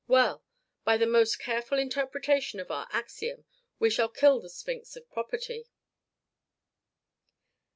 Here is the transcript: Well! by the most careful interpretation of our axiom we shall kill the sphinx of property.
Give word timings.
Well! 0.07 0.43
by 0.83 0.97
the 0.97 1.05
most 1.05 1.37
careful 1.37 1.77
interpretation 1.77 2.59
of 2.59 2.71
our 2.71 2.87
axiom 2.91 3.45
we 3.77 3.91
shall 3.91 4.09
kill 4.09 4.39
the 4.39 4.49
sphinx 4.49 4.95
of 4.95 5.07
property. 5.11 5.67